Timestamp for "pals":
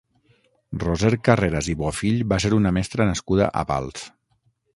3.75-4.03